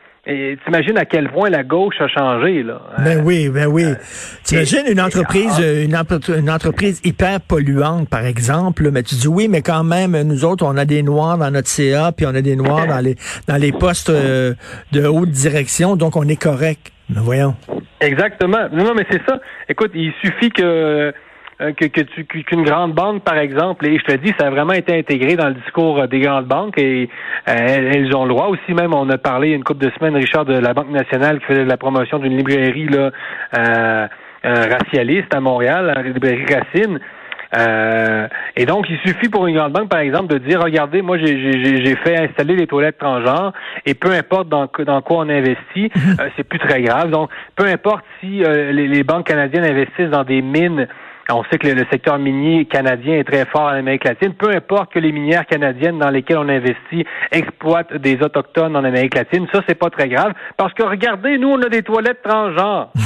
t'imagines 0.66 0.98
à 0.98 1.06
quel 1.06 1.30
point 1.30 1.48
la 1.48 1.64
gauche 1.64 1.94
a 2.00 2.08
changé, 2.08 2.62
là. 2.62 2.82
Ben 2.98 3.22
oui, 3.24 3.48
ben 3.48 3.66
oui. 3.66 3.84
Euh, 3.84 3.94
t'imagines 4.42 4.84
une 4.86 5.00
entreprise, 5.00 5.58
euh, 5.58 5.86
une, 5.86 6.50
entreprise 6.50 7.00
hyper 7.02 7.40
polluante, 7.40 8.10
par 8.10 8.26
exemple, 8.26 8.90
mais 8.90 9.02
tu 9.02 9.14
dis 9.14 9.28
oui, 9.28 9.48
mais 9.48 9.62
quand 9.62 9.84
même, 9.84 10.20
nous 10.22 10.44
autres, 10.44 10.66
on 10.66 10.76
a 10.76 10.84
des 10.84 11.02
noirs 11.02 11.38
dans 11.38 11.50
notre 11.50 11.68
CA, 11.68 12.12
puis 12.14 12.26
on 12.26 12.34
a 12.34 12.42
des 12.42 12.56
noirs 12.56 12.86
dans 12.86 13.02
les 13.02 13.14
dans 13.46 13.56
les 13.56 13.72
postes 13.72 14.10
de 14.10 15.06
haute 15.06 15.30
direction, 15.30 15.96
donc 15.96 16.14
on 16.14 16.28
est 16.28 16.40
correct. 16.40 16.92
Mais 17.08 17.20
voyons. 17.22 17.56
Exactement. 18.00 18.68
Non, 18.72 18.84
non, 18.84 18.94
mais 18.94 19.06
c'est 19.10 19.22
ça. 19.26 19.40
Écoute, 19.68 19.90
il 19.94 20.12
suffit 20.22 20.50
que 20.50 20.62
euh, 20.62 21.12
que, 21.58 21.86
que 21.86 22.00
tu, 22.02 22.24
qu'une 22.24 22.62
grande 22.62 22.92
banque, 22.92 23.22
par 23.24 23.36
exemple, 23.36 23.86
et 23.86 23.98
je 23.98 24.04
te 24.04 24.16
dis, 24.16 24.32
ça 24.38 24.46
a 24.46 24.50
vraiment 24.50 24.74
été 24.74 24.96
intégré 24.96 25.34
dans 25.34 25.48
le 25.48 25.54
discours 25.54 25.98
euh, 25.98 26.06
des 26.06 26.20
grandes 26.20 26.46
banques 26.46 26.78
et 26.78 27.08
euh, 27.48 27.52
elles, 27.56 28.14
ont 28.14 28.24
le 28.24 28.30
droit 28.30 28.46
aussi. 28.46 28.72
Même, 28.74 28.94
on 28.94 29.08
a 29.10 29.18
parlé 29.18 29.50
une 29.50 29.64
couple 29.64 29.84
de 29.84 29.90
semaines, 29.98 30.16
Richard, 30.16 30.44
de 30.44 30.56
la 30.56 30.72
Banque 30.72 30.90
nationale 30.90 31.40
qui 31.40 31.46
faisait 31.46 31.64
la 31.64 31.76
promotion 31.76 32.18
d'une 32.18 32.36
librairie 32.36 32.86
là, 32.86 33.10
euh, 33.56 34.06
racialiste 34.44 35.34
à 35.34 35.40
Montréal, 35.40 35.92
la 35.96 36.02
librairie 36.02 36.46
Racine. 36.46 37.00
Euh, 37.56 38.28
et 38.56 38.66
donc, 38.66 38.86
il 38.90 38.98
suffit 38.98 39.28
pour 39.28 39.46
une 39.46 39.56
grande 39.56 39.72
banque, 39.72 39.88
par 39.88 40.00
exemple, 40.00 40.28
de 40.28 40.38
dire, 40.38 40.60
regardez, 40.62 41.02
moi, 41.02 41.16
j'ai 41.18 41.96
fait 42.04 42.18
installer 42.18 42.54
les 42.54 42.66
toilettes 42.66 42.98
transgenres, 42.98 43.52
et 43.86 43.94
peu 43.94 44.12
importe 44.12 44.48
dans, 44.48 44.68
dans 44.86 45.02
quoi 45.02 45.18
on 45.18 45.28
investit, 45.28 45.90
c'est 46.36 46.44
plus 46.44 46.58
très 46.58 46.82
grave. 46.82 47.10
Donc, 47.10 47.30
peu 47.56 47.64
importe 47.64 48.04
si 48.20 48.42
les, 48.44 48.86
les, 48.86 49.02
banques 49.02 49.26
canadiennes 49.26 49.64
investissent 49.64 50.10
dans 50.10 50.24
des 50.24 50.42
mines 50.42 50.86
on 51.30 51.44
sait 51.44 51.58
que 51.58 51.68
le, 51.68 51.84
secteur 51.90 52.18
minier 52.18 52.64
canadien 52.64 53.18
est 53.18 53.24
très 53.24 53.44
fort 53.46 53.62
en 53.62 53.76
Amérique 53.76 54.04
latine. 54.04 54.32
Peu 54.34 54.50
importe 54.50 54.92
que 54.92 54.98
les 54.98 55.12
minières 55.12 55.46
canadiennes 55.46 55.98
dans 55.98 56.10
lesquelles 56.10 56.38
on 56.38 56.48
investit 56.48 57.04
exploitent 57.30 57.94
des 57.94 58.20
autochtones 58.22 58.76
en 58.76 58.84
Amérique 58.84 59.14
latine, 59.14 59.46
ça 59.52 59.60
c'est 59.68 59.74
pas 59.74 59.90
très 59.90 60.08
grave 60.08 60.32
parce 60.56 60.72
que 60.74 60.82
regardez, 60.82 61.38
nous 61.38 61.48
on 61.48 61.62
a 61.62 61.68
des 61.68 61.82
toilettes 61.82 62.22
transgenres. 62.22 62.90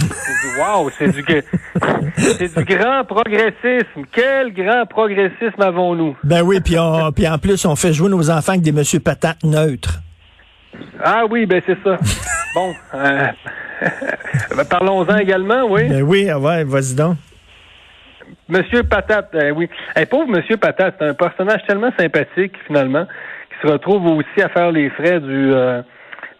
Wow, 0.58 0.90
c'est 0.90 1.08
du 1.08 1.24
c'est 2.16 2.56
du 2.56 2.64
grand 2.64 3.04
progressisme. 3.04 4.02
Quel 4.12 4.52
grand 4.52 4.86
progressisme 4.86 5.60
avons-nous? 5.60 6.16
Ben 6.24 6.42
oui, 6.42 6.60
puis 6.60 6.76
puis 7.14 7.28
en 7.28 7.38
plus 7.38 7.64
on 7.64 7.76
fait 7.76 7.92
jouer 7.92 8.10
nos 8.10 8.30
enfants 8.30 8.52
avec 8.52 8.62
des 8.62 8.72
monsieur 8.72 9.00
patates 9.00 9.42
neutres. 9.44 10.00
Ah 11.02 11.24
oui, 11.30 11.46
ben 11.46 11.62
c'est 11.64 11.78
ça. 11.82 11.96
bon, 12.54 12.74
euh, 12.94 13.26
ben, 14.56 14.64
parlons-en 14.68 15.16
également, 15.16 15.64
oui. 15.68 15.88
Ben 15.88 16.02
oui, 16.02 16.28
ah 16.28 16.38
ouais, 16.38 16.64
vas-y 16.64 16.94
donc. 16.94 17.16
Monsieur 18.48 18.82
Patate, 18.82 19.34
euh, 19.34 19.50
oui. 19.50 19.68
Un 19.94 20.04
pauvre 20.04 20.28
Monsieur 20.28 20.56
Patate, 20.56 20.96
c'est 20.98 21.06
un 21.06 21.14
personnage 21.14 21.60
tellement 21.66 21.92
sympathique, 21.98 22.54
finalement, 22.66 23.06
qui 23.06 23.66
se 23.66 23.72
retrouve 23.72 24.06
aussi 24.06 24.42
à 24.42 24.48
faire 24.48 24.72
les 24.72 24.90
frais 24.90 25.20
du... 25.20 25.52
Euh, 25.52 25.82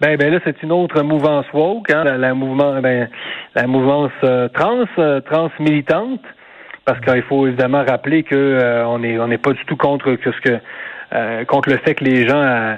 ben, 0.00 0.16
ben 0.16 0.32
là, 0.32 0.40
c'est 0.44 0.61
une 0.64 0.73
autre 0.73 1.00
mouvance 1.02 1.47
woke, 1.52 1.90
hein, 1.90 2.02
la, 2.02 2.35
mouvement, 2.35 2.80
ben, 2.80 3.09
la 3.54 3.66
mouvance 3.68 4.11
euh, 4.25 4.49
trans, 4.49 4.85
trans 5.25 5.50
militante, 5.61 6.23
parce 6.85 6.99
qu'il 7.00 7.23
faut 7.23 7.47
évidemment 7.47 7.85
rappeler 7.88 8.25
que 8.25 8.85
on 8.85 9.04
est 9.04 9.16
on 9.21 9.28
n'est 9.28 9.38
pas 9.38 9.52
du 9.52 9.64
tout 9.66 9.76
contre 9.76 10.16
ce 10.25 10.40
que 10.40 11.44
contre 11.44 11.68
le 11.68 11.76
fait 11.76 11.94
que 11.94 12.02
les 12.02 12.26
gens 12.26 12.76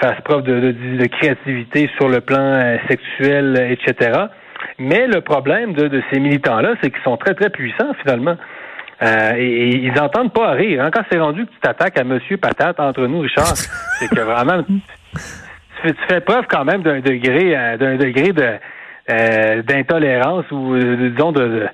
fassent 0.00 0.20
preuve 0.24 0.42
de, 0.42 0.72
de, 0.72 1.06
créativité 1.06 1.88
sur 1.96 2.08
le 2.08 2.20
plan 2.20 2.76
sexuel, 2.88 3.68
etc. 3.70 4.26
Mais 4.78 5.06
le 5.06 5.20
problème 5.20 5.72
de, 5.72 6.02
ces 6.12 6.20
militants-là, 6.20 6.74
c'est 6.82 6.90
qu'ils 6.90 7.02
sont 7.02 7.16
très, 7.16 7.34
très 7.34 7.50
puissants, 7.50 7.94
finalement. 8.02 8.36
Euh, 9.02 9.32
et, 9.36 9.76
ils 9.76 9.92
n'entendent 9.92 10.32
pas 10.32 10.52
rire. 10.52 10.82
Hein. 10.82 10.90
Quand 10.92 11.02
c'est 11.10 11.18
rendu 11.18 11.46
que 11.46 11.50
tu 11.50 11.60
t'attaques 11.60 11.98
à 11.98 12.04
Monsieur 12.04 12.36
Patate 12.36 12.80
entre 12.80 13.06
nous, 13.06 13.20
Richard, 13.20 13.56
c'est 13.98 14.08
que 14.08 14.20
vraiment 14.20 14.62
tu 14.64 15.94
fais, 16.08 16.20
preuve 16.20 16.46
quand 16.48 16.64
même 16.64 16.82
d'un 16.82 17.00
degré 17.00 17.56
euh, 17.56 17.76
d'un 17.76 17.96
degré 17.96 18.32
de 18.32 18.54
euh, 19.10 19.62
d'intolérance 19.62 20.50
ou 20.50 20.76
disons 20.76 21.30
de, 21.30 21.68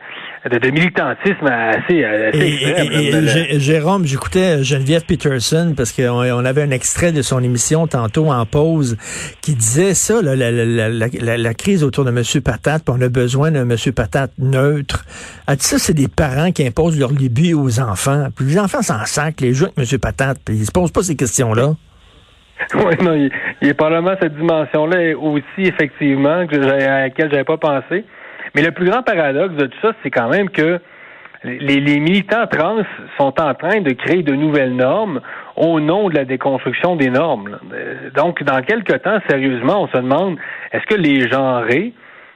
de, 0.51 0.71
militantisme 0.71 1.47
assez, 1.47 2.01
extrême. 2.01 3.27
Et, 3.51 3.61
Jérôme, 3.61 4.05
j'écoutais 4.05 4.63
Geneviève 4.63 5.05
Peterson 5.05 5.75
parce 5.77 5.93
qu'on 5.93 6.23
on 6.23 6.45
avait 6.45 6.63
un 6.63 6.71
extrait 6.71 7.13
de 7.13 7.23
son 7.23 7.43
émission 7.43 7.87
tantôt 7.87 8.31
en 8.31 8.45
pause 8.45 8.97
qui 9.41 9.55
disait 9.55 9.95
ça, 9.95 10.21
la, 10.23 10.37
la, 10.37 10.51
la, 10.51 11.37
la, 11.37 11.55
crise 11.55 11.83
autour 11.83 12.05
de 12.05 12.11
M. 12.11 12.43
Patate, 12.43 12.89
on 12.89 13.01
a 13.01 13.09
besoin 13.09 13.51
d'un 13.51 13.69
M. 13.69 13.77
Patate 13.95 14.33
neutre. 14.39 15.05
Elle 15.49 15.57
dit 15.57 15.65
ça, 15.65 15.79
c'est 15.79 15.95
des 15.95 16.09
parents 16.09 16.53
qui 16.53 16.67
imposent 16.67 16.99
leur 16.99 17.13
libye 17.13 17.55
aux 17.55 17.81
enfants. 17.81 18.29
Puis 18.37 18.47
les 18.47 18.59
enfants 18.59 18.83
s'en 18.83 19.05
sacrent, 19.07 19.43
les 19.43 19.55
jouent 19.55 19.69
avec 19.77 19.93
M. 19.93 19.99
Patate, 19.99 20.39
puis 20.45 20.57
ils 20.57 20.67
se 20.67 20.73
posent 20.73 20.93
pas 20.93 21.03
ces 21.03 21.17
questions-là. 21.17 21.75
Oui, 22.75 22.95
non, 23.03 23.15
il, 23.15 23.31
y 23.67 23.71
a 23.71 23.75
probablement 23.75 24.15
cette 24.21 24.37
dimension-là 24.37 25.19
aussi, 25.19 25.43
effectivement, 25.59 26.47
que 26.47 26.57
à 26.57 27.01
laquelle 27.01 27.29
j'avais 27.31 27.45
pas 27.45 27.57
pensé. 27.57 28.05
Mais 28.55 28.63
le 28.63 28.71
plus 28.71 28.89
grand 28.89 29.03
paradoxe 29.03 29.55
de 29.55 29.67
tout 29.67 29.79
ça, 29.83 29.93
c'est 30.03 30.11
quand 30.11 30.29
même 30.29 30.49
que 30.51 30.81
les, 31.45 32.01
militants 32.01 32.47
trans 32.47 32.83
sont 33.19 33.39
en 33.41 33.55
train 33.55 33.81
de 33.81 33.91
créer 33.93 34.23
de 34.23 34.35
nouvelles 34.35 34.75
normes 34.75 35.21
au 35.57 35.79
nom 35.79 36.09
de 36.09 36.15
la 36.15 36.25
déconstruction 36.25 36.97
des 36.97 37.11
normes. 37.11 37.59
Donc, 38.15 38.43
dans 38.43 38.63
quelques 38.63 39.03
temps, 39.03 39.19
sérieusement, 39.29 39.83
on 39.83 39.89
se 39.89 39.97
demande, 39.97 40.37
est-ce 40.73 40.87
que 40.87 41.01
les 41.01 41.29
genrés 41.29 41.93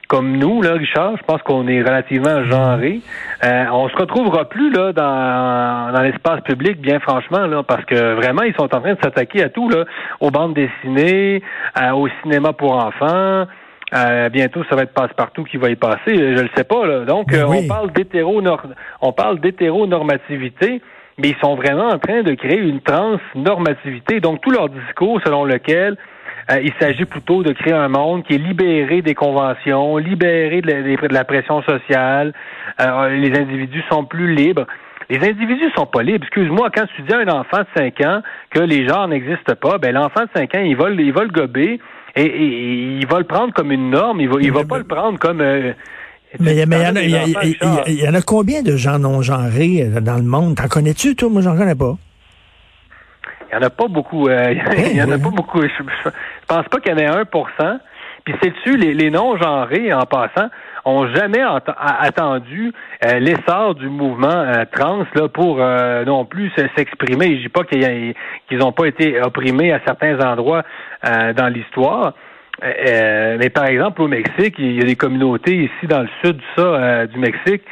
comme 0.07 0.37
nous, 0.37 0.63
là, 0.63 0.73
Richard, 0.73 1.17
je 1.17 1.23
pense 1.23 1.39
qu'on 1.43 1.67
est 1.67 1.83
relativement 1.83 2.43
genré. 2.45 2.99
Euh, 3.43 3.65
on 3.71 3.87
se 3.89 3.95
retrouvera 3.95 4.49
plus 4.49 4.71
là 4.71 4.91
dans, 4.91 5.93
dans 5.93 6.01
l'espace 6.01 6.41
public, 6.41 6.81
bien 6.81 6.99
franchement, 6.99 7.45
là, 7.45 7.61
parce 7.61 7.85
que 7.85 8.15
vraiment, 8.15 8.41
ils 8.41 8.55
sont 8.55 8.63
en 8.63 8.81
train 8.81 8.95
de 8.95 8.99
s'attaquer 9.03 9.43
à 9.43 9.49
tout, 9.49 9.69
là, 9.69 9.85
aux 10.19 10.31
bandes 10.31 10.55
dessinées, 10.55 11.43
euh, 11.79 11.91
au 11.91 12.07
cinéma 12.23 12.53
pour 12.53 12.73
enfants. 12.83 13.45
Euh, 13.93 14.29
bientôt, 14.29 14.63
ça 14.69 14.75
va 14.75 14.83
être 14.83 14.93
passe-partout 14.93 15.43
qui 15.43 15.57
va 15.57 15.69
y 15.69 15.75
passer. 15.75 16.15
Je 16.15 16.41
le 16.41 16.49
sais 16.55 16.63
pas. 16.63 16.85
Là. 16.85 17.05
Donc, 17.05 17.33
euh, 17.33 17.45
on 17.45 17.67
parle 17.67 17.89
on 19.01 19.13
parle 19.13 19.39
d'hétéronormativité, 19.39 20.81
mais 21.17 21.29
ils 21.29 21.37
sont 21.37 21.55
vraiment 21.55 21.87
en 21.87 21.99
train 21.99 22.21
de 22.21 22.33
créer 22.33 22.59
une 22.59 22.81
transnormativité. 22.81 24.19
Donc, 24.19 24.41
tout 24.41 24.51
leur 24.51 24.69
discours 24.69 25.19
selon 25.23 25.43
lequel 25.43 25.97
euh, 26.51 26.61
il 26.63 26.73
s'agit 26.79 27.05
plutôt 27.05 27.43
de 27.43 27.51
créer 27.51 27.73
un 27.73 27.89
monde 27.89 28.23
qui 28.23 28.33
est 28.33 28.39
libéré 28.39 29.01
des 29.01 29.13
conventions, 29.13 29.97
libéré 29.97 30.61
de 30.61 31.13
la, 31.13 31.23
pression 31.23 31.61
sociale. 31.61 32.33
Euh, 32.79 33.09
les 33.09 33.37
individus 33.37 33.83
sont 33.91 34.03
plus 34.05 34.33
libres. 34.33 34.65
Les 35.09 35.17
individus 35.27 35.69
sont 35.75 35.85
pas 35.85 36.01
libres. 36.01 36.23
Excuse-moi, 36.23 36.69
quand 36.73 36.85
tu 36.95 37.01
dis 37.03 37.13
à 37.13 37.19
un 37.19 37.27
enfant 37.27 37.59
de 37.59 37.67
5 37.75 38.01
ans 38.01 38.21
que 38.51 38.59
les 38.59 38.87
genres 38.87 39.07
n'existent 39.07 39.55
pas, 39.55 39.77
ben 39.77 39.93
l'enfant 39.93 40.21
de 40.21 40.29
5 40.35 40.55
ans, 40.55 40.61
il 40.61 40.75
va, 40.75 40.89
il 40.89 41.13
va 41.13 41.23
le 41.23 41.29
gober 41.29 41.79
et, 42.25 42.99
il 42.99 43.07
va 43.07 43.19
le 43.19 43.25
prendre 43.25 43.53
comme 43.53 43.71
une 43.71 43.89
norme. 43.89 44.21
Il 44.21 44.29
va, 44.29 44.35
il 44.41 44.51
va 44.51 44.63
pas 44.63 44.77
le 44.77 44.83
prendre 44.83 45.17
comme 45.19 45.41
euh, 45.41 45.73
mais 46.39 46.55
il 46.55 47.99
y, 47.99 48.07
en 48.07 48.13
a 48.13 48.21
combien 48.21 48.61
de 48.61 48.75
gens 48.75 48.99
non 48.99 49.23
genrés 49.23 49.85
dans 50.01 50.17
le 50.17 50.23
monde? 50.23 50.57
T'en 50.57 50.67
connais-tu, 50.67 51.15
toi? 51.15 51.27
Moi, 51.29 51.41
j'en 51.41 51.57
connais 51.57 51.73
pas. 51.73 51.95
Il 53.51 53.57
n'y 53.57 53.63
en 53.63 53.65
a 53.65 53.69
pas 53.71 53.87
beaucoup. 53.87 54.27
Euh, 54.27 54.53
il 54.91 54.95
y 54.95 55.01
en 55.01 55.09
a 55.09 55.17
pas 55.17 55.31
beaucoup. 55.31 55.61
Je, 55.61 55.67
je 55.67 56.09
pense 56.47 56.67
pas 56.67 56.79
qu'il 56.79 56.91
y 56.91 56.95
en 56.95 56.97
ait 56.99 57.07
un 57.07 57.25
pour 57.25 57.49
cent. 57.59 57.79
Puis 58.29 58.37
sais-tu, 58.43 58.77
les, 58.77 58.93
les 58.93 59.09
non-genrés, 59.09 59.91
en 59.91 60.05
passant, 60.05 60.49
ont 60.85 61.07
jamais 61.07 61.41
attendu 61.77 62.71
euh, 63.05 63.19
l'essor 63.19 63.73
du 63.73 63.89
mouvement 63.89 64.27
euh, 64.27 64.65
trans 64.71 65.05
là 65.15 65.27
pour 65.27 65.57
non 66.05 66.25
plus 66.25 66.51
s'exprimer. 66.75 67.37
Je 67.37 67.41
dis 67.43 67.49
pas 67.49 67.63
qu'ils 67.63 68.57
n'ont 68.57 68.71
pas 68.71 68.85
été 68.85 69.19
opprimés 69.21 69.73
à 69.73 69.79
certains 69.85 70.19
endroits 70.19 70.63
dans 71.03 71.51
l'histoire. 71.51 72.13
mais 72.61 73.49
par 73.49 73.65
exemple, 73.65 74.01
au 74.01 74.07
Mexique, 74.07 74.55
il 74.59 74.75
y 74.75 74.81
a 74.81 74.85
des 74.85 74.95
communautés 74.95 75.55
ici 75.55 75.87
dans 75.87 76.01
le 76.01 76.09
sud 76.23 76.39
ça, 76.55 77.07
du 77.07 77.17
Mexique 77.17 77.63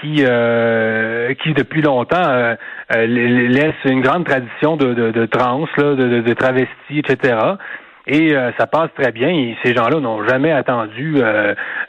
qui, 0.00 0.24
euh, 0.26 1.34
qui 1.34 1.52
depuis 1.52 1.82
longtemps 1.82 2.16
euh, 2.28 2.54
euh, 2.94 3.72
une 3.84 4.00
grande 4.00 4.24
tradition 4.24 4.76
de, 4.76 4.94
de, 4.94 5.10
de 5.10 5.26
trans, 5.26 5.66
là, 5.76 5.94
de, 5.94 6.20
de, 6.20 6.34
travestis, 6.34 6.98
etc. 6.98 7.36
Et 8.12 8.34
ça 8.58 8.66
passe 8.66 8.90
très 8.98 9.12
bien. 9.12 9.28
Et 9.28 9.56
ces 9.62 9.72
gens-là 9.72 10.00
n'ont 10.00 10.26
jamais 10.26 10.50
attendu 10.50 11.16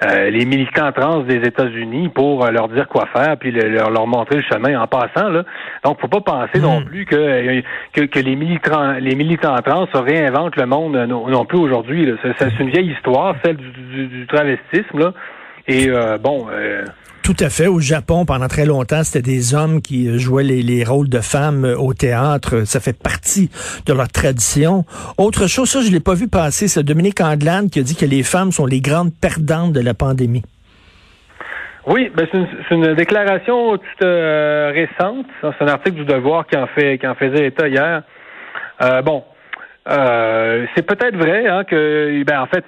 les 0.03 0.45
militants 0.45 0.91
trans 0.91 1.19
des 1.21 1.37
États-Unis 1.37 2.09
pour 2.09 2.45
leur 2.45 2.69
dire 2.69 2.87
quoi 2.87 3.07
faire, 3.07 3.37
puis 3.37 3.51
leur, 3.51 3.89
leur 3.89 4.05
montrer 4.05 4.37
le 4.37 4.43
chemin 4.43 4.79
en 4.79 4.85
passant. 4.85 5.29
Là. 5.29 5.43
Donc, 5.83 5.99
faut 5.99 6.07
pas 6.07 6.21
penser 6.21 6.59
non 6.59 6.81
hmm. 6.81 6.85
plus 6.85 7.05
que, 7.05 7.61
que, 7.93 8.01
que, 8.01 8.19
les 8.19 8.35
militants 8.35 8.93
les 8.99 9.15
militants 9.15 9.55
trans 9.65 9.87
réinventent 9.93 10.57
le 10.57 10.65
monde 10.67 10.95
non, 10.95 11.45
plus 11.45 11.57
aujourd'hui. 11.57 12.13
C'est 12.37 12.59
une 12.59 12.69
vieille 12.69 12.91
histoire, 12.91 13.35
celle 13.43 13.57
du, 13.57 13.71
du, 13.71 14.07
du 14.07 14.27
travestisme. 14.27 14.99
Là. 14.99 15.13
Et 15.67 15.89
bon. 16.21 16.47
Tout 17.23 17.35
à 17.39 17.49
fait. 17.49 17.67
Au 17.67 17.79
Japon, 17.79 18.25
pendant 18.25 18.47
très 18.47 18.65
longtemps, 18.65 19.03
c'était 19.03 19.21
des 19.21 19.53
hommes 19.53 19.81
qui 19.81 20.07
euh, 20.07 20.17
jouaient 20.17 20.43
les, 20.43 20.83
rôles 20.83 21.07
de 21.07 21.19
femmes 21.19 21.65
euh, 21.65 21.77
au 21.77 21.93
théâtre. 21.93 22.65
Ça 22.65 22.79
fait 22.79 22.97
partie 22.97 23.51
de 23.85 23.93
leur 23.93 24.07
tradition. 24.07 24.85
Autre 25.19 25.47
chose, 25.47 25.69
ça, 25.69 25.81
je 25.81 25.91
l'ai 25.91 25.99
pas 25.99 26.15
vu 26.15 26.27
passer, 26.27 26.67
c'est 26.67 26.83
Dominique 26.83 27.21
Anglade 27.21 27.69
qui 27.69 27.79
a 27.79 27.83
dit 27.83 27.95
que 27.95 28.05
les 28.05 28.23
femmes 28.23 28.51
sont 28.51 28.65
les 28.65 28.81
grandes 28.81 29.11
perdantes 29.13 29.71
de 29.71 29.81
la 29.81 29.93
pandémie. 29.93 30.43
Oui, 31.85 32.11
ben 32.15 32.27
c'est 32.31 32.75
une, 32.75 32.93
déclaration 32.95 33.77
toute 33.77 34.03
euh, 34.03 34.71
récente. 34.73 35.25
C'est 35.41 35.63
un 35.63 35.67
article 35.67 35.97
du 35.97 36.05
Devoir 36.05 36.47
qui 36.47 36.57
en 36.57 36.67
fait 36.67 36.97
qui 36.97 37.07
en 37.07 37.15
faisait 37.15 37.47
état 37.47 37.67
hier. 37.67 38.03
bon, 39.03 39.23
c'est 39.85 40.85
peut-être 40.85 41.17
vrai 41.17 41.47
hein, 41.47 41.63
que, 41.63 42.23
ben 42.23 42.41
en 42.41 42.47
fait, 42.47 42.65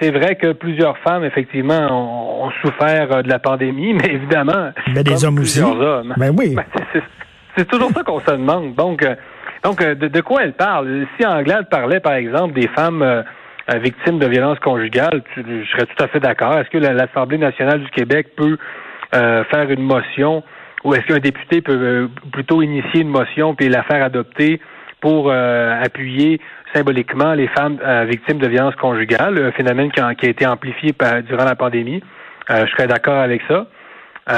c'est 0.00 0.10
vrai 0.10 0.36
que 0.36 0.52
plusieurs 0.52 0.96
femmes, 0.98 1.24
effectivement, 1.24 2.44
ont, 2.44 2.50
souffert 2.62 3.12
euh, 3.12 3.22
de 3.22 3.28
la 3.28 3.38
pandémie, 3.38 3.94
mais 3.94 4.14
évidemment. 4.14 4.70
Mais 4.94 5.02
des 5.02 5.24
hommes 5.24 5.38
aussi. 5.38 5.60
Hommes. 5.60 6.14
Ben 6.16 6.34
oui. 6.36 6.54
Ben, 6.54 6.64
c'est 7.56 7.68
toujours 7.68 7.90
ça 7.92 8.02
qu'on 8.02 8.20
se 8.20 8.30
demande. 8.30 8.74
Donc, 8.74 9.02
euh, 9.02 9.14
donc 9.62 9.82
euh, 9.82 9.94
de, 9.94 10.20
quoi 10.20 10.42
elle 10.42 10.54
parle? 10.54 11.06
Si 11.18 11.26
Anglade 11.26 11.68
parlait, 11.68 12.00
par 12.00 12.14
exemple, 12.14 12.54
des 12.54 12.68
femmes 12.68 13.24
victimes 13.82 14.18
de 14.18 14.26
violences 14.26 14.58
conjugales, 14.58 15.22
je 15.36 15.64
serais 15.72 15.86
tout 15.86 16.02
à 16.02 16.08
fait 16.08 16.20
d'accord. 16.20 16.58
Est-ce 16.58 16.68
que 16.68 16.78
l'Assemblée 16.78 17.38
nationale 17.38 17.80
du 17.80 17.90
Québec 17.90 18.28
peut 18.36 18.58
faire 19.12 19.70
une 19.70 19.82
motion 19.82 20.42
ou 20.84 20.94
est-ce 20.94 21.06
qu'un 21.06 21.18
député 21.18 21.62
peut 21.62 22.10
plutôt 22.30 22.60
initier 22.60 23.00
une 23.00 23.08
motion 23.08 23.54
puis 23.54 23.70
la 23.70 23.82
faire 23.84 24.04
adopter 24.04 24.60
pour 25.04 25.30
appuyer 25.30 26.40
symboliquement 26.74 27.34
les 27.34 27.48
femmes 27.48 27.78
euh, 27.84 28.04
victimes 28.04 28.38
de 28.38 28.48
violences 28.48 28.74
conjugales, 28.76 29.38
un 29.38 29.52
phénomène 29.52 29.90
qui 29.92 30.00
a, 30.00 30.12
été 30.22 30.46
amplifié 30.46 30.92
durant 31.26 31.44
la 31.44 31.54
pandémie. 31.54 32.02
Euh, 32.50 32.66
je 32.66 32.72
serais 32.72 32.86
d'accord 32.86 33.18
avec 33.18 33.40
ça. 33.48 33.66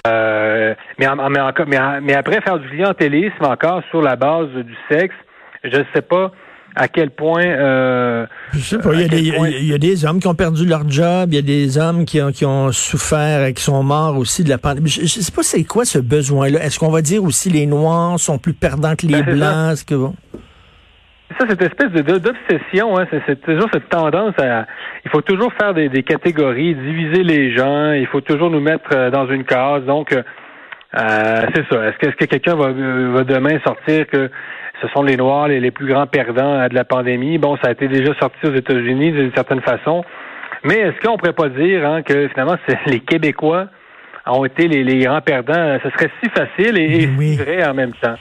Euh, 0.07 0.75
mais, 0.99 1.07
mais, 2.03 2.15
après 2.15 2.41
faire 2.41 2.59
du 2.59 2.69
clientélisme 2.69 3.45
encore 3.45 3.83
sur 3.91 4.03
la 4.03 4.17
base 4.17 4.49
du 4.49 4.77
sexe, 4.91 5.15
je 5.65 5.79
ne 5.79 5.85
sais 5.95 6.03
pas 6.03 6.33
à 6.75 6.89
quel 6.89 7.11
point. 7.11 7.45
je 8.53 8.61
sais 8.61 8.79
pas. 8.79 8.93
Il 8.95 9.67
y, 9.67 9.73
a 9.73 9.79
des, 9.79 10.05
hommes 10.05 10.21
qui 10.21 10.27
ont 10.27 10.35
perdu 10.35 10.67
leur 10.67 10.89
job. 10.89 11.31
Il 11.33 11.37
y 11.37 11.39
a 11.39 11.43
des 11.43 11.79
hommes 11.79 12.05
qui 12.05 12.21
ont, 12.21 12.33
qui 12.33 12.45
ont 12.45 12.71
souffert, 12.73 13.53
qui 13.55 13.63
sont 13.63 13.83
morts 13.83 14.19
aussi 14.19 14.45
de 14.45 14.51
la 14.51 14.59
pandémie. 14.59 14.91
Je, 14.91 15.03
ne 15.03 15.07
sais 15.07 15.33
pas 15.33 15.43
c'est 15.43 15.65
quoi 15.65 15.85
ce 15.85 15.99
besoin-là. 15.99 16.63
Est-ce 16.63 16.79
qu'on 16.79 16.91
va 16.91 17.01
dire 17.01 17.25
aussi 17.25 17.49
les 17.49 17.65
noirs 17.67 18.21
sont 18.21 18.39
plus 18.39 18.53
perdants 18.53 18.95
que 18.95 19.07
les 19.07 19.23
ben, 19.23 19.37
blancs? 19.37 19.85
Que 19.87 19.95
ça, 21.39 21.47
cette 21.49 21.63
espèce 21.63 21.91
de 21.91 22.19
d'obsession, 22.19 22.99
hein, 22.99 23.07
c'est 23.27 23.41
toujours 23.41 23.69
cette 23.73 23.89
tendance 23.89 24.35
à, 24.39 24.67
il 25.05 25.11
faut 25.11 25.21
toujours 25.21 25.53
faire 25.55 25.75
des, 25.75 26.03
catégories, 26.03 26.75
diviser 26.75 27.23
les 27.23 27.55
gens, 27.55 27.93
il 27.93 28.07
faut 28.07 28.21
toujours 28.21 28.51
nous 28.51 28.61
mettre 28.61 28.91
euh, 28.95 29.11
dans 29.11 29.27
une 29.29 29.45
case. 29.45 29.85
Donc, 29.85 30.13
euh, 30.13 30.23
euh, 30.99 31.47
c'est 31.55 31.67
ça. 31.71 31.89
Est-ce 31.89 32.17
que, 32.17 32.25
quelqu'un 32.25 32.55
va, 32.55 32.71
va 32.71 33.25
demain 33.25 33.59
sortir 33.65 34.07
que 34.07 34.31
ce 34.81 34.89
sont 34.89 35.03
les 35.03 35.17
Noirs 35.17 35.49
les, 35.49 35.61
les 35.61 35.71
plus 35.71 35.87
grands 35.87 36.07
perdants 36.07 36.69
de 36.69 36.75
la 36.75 36.85
pandémie? 36.85 37.39
Bon, 37.39 37.57
ça 37.57 37.69
a 37.69 37.73
été 37.73 37.89
déjà 37.89 38.15
sorti 38.19 38.47
aux 38.47 38.55
États-Unis 38.55 39.13
d'une 39.13 39.33
certaine 39.35 39.63
façon, 39.63 40.05
mais 40.65 40.79
est-ce 40.79 41.01
qu'on 41.01 41.17
pourrait 41.17 41.33
pas 41.33 41.49
dire 41.49 41.89
hein, 41.89 42.03
que 42.03 42.29
finalement, 42.29 42.57
c'est 42.67 42.79
les 42.87 43.01
Québécois 43.01 43.67
ont 44.27 44.45
été 44.45 44.67
les, 44.67 44.83
les, 44.83 45.05
grands 45.05 45.21
perdants? 45.21 45.79
Ce 45.83 45.91
serait 45.91 46.11
si 46.23 46.31
facile 46.31 46.79
et, 46.79 47.07
vrai 47.37 47.65
en 47.65 47.75
même 47.75 47.93
temps. 47.93 48.17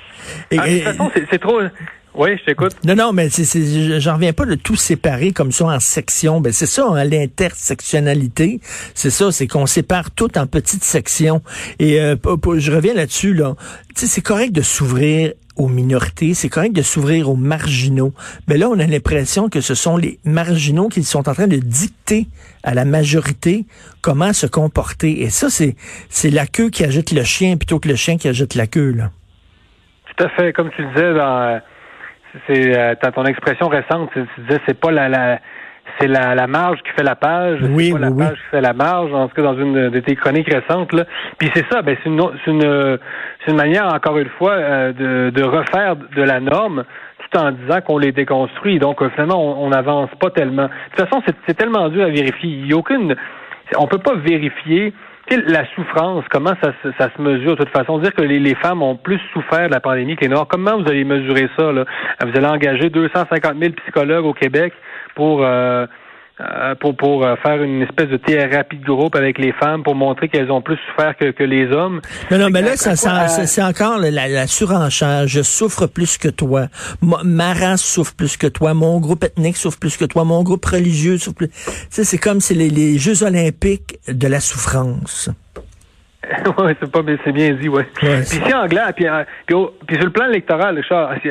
Et, 0.51 0.57
de 0.57 0.61
toute 0.61 0.83
façon, 0.83 1.11
c'est 1.31 1.39
trop. 1.39 1.61
Oui, 2.17 2.37
je 2.39 2.45
t'écoute. 2.45 2.73
Non, 2.85 2.95
non, 2.95 3.13
mais 3.13 3.29
c'est, 3.29 3.99
j'en 3.99 4.15
reviens 4.15 4.31
pas 4.31 4.45
de 4.45 4.55
tout 4.55 4.75
séparer 4.75 5.31
comme 5.31 5.51
ça 5.51 5.65
en 5.65 5.79
sections. 5.79 6.39
Ben 6.39 6.53
c'est 6.53 6.65
ça, 6.65 6.87
hein, 6.87 7.03
l'intersectionnalité. 7.03 8.59
C'est 8.93 9.09
ça, 9.09 9.31
c'est 9.31 9.47
qu'on 9.47 9.65
sépare 9.65 10.11
tout 10.11 10.37
en 10.37 10.47
petites 10.47 10.83
sections. 10.83 11.41
Et 11.79 11.99
euh, 11.99 12.15
je 12.57 12.71
reviens 12.71 12.93
là-dessus. 12.93 13.33
Là. 13.33 13.55
Tu 13.95 14.01
sais, 14.01 14.07
c'est 14.07 14.21
correct 14.21 14.53
de 14.53 14.61
s'ouvrir 14.61 15.33
aux 15.57 15.67
minorités, 15.67 16.33
c'est 16.33 16.49
correct 16.49 16.73
de 16.73 16.81
s'ouvrir 16.81 17.29
aux 17.29 17.35
marginaux. 17.35 18.13
Mais 18.47 18.57
là, 18.57 18.69
on 18.69 18.79
a 18.79 18.85
l'impression 18.85 19.47
que 19.49 19.61
ce 19.61 19.73
sont 19.73 19.95
les 19.95 20.19
marginaux 20.25 20.89
qui 20.89 21.03
sont 21.03 21.29
en 21.29 21.33
train 21.33 21.47
de 21.47 21.57
dicter 21.57 22.27
à 22.63 22.73
la 22.73 22.83
majorité 22.83 23.65
comment 24.01 24.33
se 24.33 24.47
comporter. 24.47 25.21
Et 25.21 25.29
ça, 25.29 25.49
c'est 25.49 25.75
c'est 26.09 26.29
la 26.29 26.45
queue 26.45 26.69
qui 26.69 26.83
agite 26.83 27.11
le 27.11 27.23
chien 27.23 27.57
plutôt 27.57 27.79
que 27.79 27.87
le 27.87 27.95
chien 27.95 28.17
qui 28.17 28.27
agite 28.27 28.55
la 28.55 28.67
queue. 28.67 28.91
Là. 28.91 29.11
Tout 30.17 30.23
à 30.25 30.29
fait, 30.29 30.53
comme 30.53 30.69
tu 30.75 30.85
disais 30.87 31.13
dans 31.13 31.61
c'est 32.47 32.77
euh, 32.77 32.95
ton 33.13 33.25
expression 33.25 33.67
récente, 33.67 34.09
tu, 34.13 34.25
disais 34.43 34.59
c'est 34.67 34.79
pas 34.79 34.91
la, 34.91 35.09
la 35.09 35.39
c'est 35.99 36.07
la, 36.07 36.35
la 36.35 36.47
marge 36.47 36.79
qui 36.83 36.91
fait 36.91 37.03
la 37.03 37.15
page, 37.15 37.59
oui, 37.61 37.91
pas 37.91 37.99
la 37.99 38.09
oui, 38.09 38.23
page 38.23 38.37
qui 38.37 38.49
fait 38.51 38.61
la 38.61 38.73
marge, 38.73 39.13
en 39.13 39.27
tout 39.27 39.35
cas 39.35 39.43
dans 39.43 39.57
une 39.57 39.89
de 39.89 39.99
tes 39.99 40.15
chroniques 40.15 40.51
récentes. 40.51 40.93
Là. 40.93 41.05
Puis 41.37 41.49
c'est 41.53 41.65
ça, 41.71 41.81
ben 41.81 41.95
c'est 42.03 42.09
une, 42.09 42.21
c'est 42.43 42.51
une, 42.51 42.99
c'est 43.43 43.51
une 43.51 43.57
manière, 43.57 43.93
encore 43.93 44.17
une 44.17 44.29
fois, 44.29 44.53
euh, 44.53 44.93
de, 44.93 45.29
de 45.29 45.43
refaire 45.43 45.95
de 45.95 46.21
la 46.23 46.39
norme 46.39 46.83
tout 47.19 47.37
en 47.37 47.51
disant 47.51 47.81
qu'on 47.81 47.97
les 47.97 48.11
déconstruit. 48.11 48.79
Donc 48.79 49.01
euh, 49.01 49.09
finalement, 49.09 49.63
on 49.63 49.69
n'avance 49.69 50.09
pas 50.19 50.31
tellement. 50.31 50.63
De 50.63 50.95
toute 50.95 51.07
façon, 51.07 51.21
c'est, 51.25 51.35
c'est 51.47 51.55
tellement 51.55 51.89
dur 51.89 52.03
à 52.03 52.09
vérifier. 52.09 52.49
Il 52.49 52.67
y 52.67 52.73
a 52.73 52.77
aucune. 52.77 53.15
On 53.77 53.87
peut 53.87 53.99
pas 53.99 54.15
vérifier 54.15 54.93
la 55.29 55.65
souffrance, 55.73 56.23
comment 56.29 56.53
ça, 56.61 56.71
se 56.83 57.21
mesure 57.21 57.55
de 57.55 57.63
toute 57.63 57.75
façon? 57.75 57.99
Dire 57.99 58.13
que 58.13 58.21
les, 58.21 58.39
les, 58.39 58.55
femmes 58.55 58.81
ont 58.81 58.95
plus 58.95 59.19
souffert 59.33 59.67
de 59.67 59.73
la 59.73 59.79
pandémie 59.79 60.15
que 60.15 60.21
les 60.21 60.29
Noirs, 60.29 60.47
comment 60.47 60.77
vous 60.77 60.87
allez 60.87 61.03
mesurer 61.03 61.49
ça? 61.57 61.71
Là? 61.71 61.85
Vous 62.21 62.37
allez 62.37 62.47
engager 62.47 62.89
250 62.89 63.57
000 63.59 63.73
psychologues 63.83 64.25
au 64.25 64.33
Québec 64.33 64.73
pour... 65.15 65.43
Euh, 65.43 65.87
euh, 66.41 66.75
pour 66.75 66.97
pour 66.97 67.25
euh, 67.25 67.35
faire 67.37 67.63
une 67.63 67.81
espèce 67.81 68.09
de 68.09 68.17
thérapie 68.17 68.77
de 68.77 68.85
groupe 68.85 69.15
avec 69.15 69.37
les 69.37 69.53
femmes 69.53 69.83
pour 69.83 69.95
montrer 69.95 70.27
qu'elles 70.27 70.51
ont 70.51 70.61
plus 70.61 70.77
souffert 70.89 71.15
que, 71.15 71.31
que 71.31 71.43
les 71.43 71.71
hommes. 71.71 72.01
Non, 72.29 72.37
non, 72.37 72.49
mais 72.49 72.61
là, 72.61 72.75
ça, 72.75 72.97
ça, 72.97 73.27
c'est 73.27 73.63
encore 73.63 73.99
la, 73.99 74.27
la, 74.27 74.47
surenchère. 74.47 75.27
Je 75.27 75.41
souffre 75.41 75.87
plus 75.87 76.17
que 76.17 76.27
toi. 76.27 76.67
Ma, 77.01 77.53
race 77.53 77.83
souffre 77.83 78.13
plus 78.15 78.35
que 78.35 78.47
toi. 78.47 78.73
Mon 78.73 78.99
groupe 78.99 79.23
ethnique 79.23 79.55
souffre 79.55 79.79
plus 79.79 79.95
que 79.95 80.03
toi. 80.05 80.25
Mon 80.25 80.43
groupe 80.43 80.65
religieux 80.65 81.17
souffre 81.17 81.37
plus. 81.37 81.49
Tu 81.49 81.71
sais, 81.89 82.03
c'est 82.03 82.17
comme 82.17 82.41
c'est 82.41 82.53
les, 82.53 82.69
les 82.69 82.97
Jeux 82.97 83.23
olympiques 83.23 83.99
de 84.07 84.27
la 84.27 84.41
souffrance. 84.41 85.29
oui, 86.57 86.73
c'est 86.79 86.91
pas 86.91 86.99
c'est 87.23 87.31
bien 87.31 87.51
dit, 87.53 87.69
ouais. 87.69 87.87
puis 87.93 88.07
si 88.23 88.53
Anglade, 88.53 88.93
puis, 88.95 89.07
euh, 89.07 89.23
puis, 89.45 89.55
puis, 89.87 89.95
sur 89.97 90.05
le 90.05 90.11
plan 90.11 90.25
électoral, 90.27 90.81